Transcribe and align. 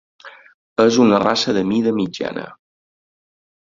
És 0.85 0.97
una 1.05 1.21
raça 1.25 1.55
de 1.61 1.65
mida 1.75 1.95
mitjana. 2.01 2.51